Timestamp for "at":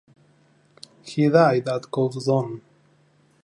1.69-1.83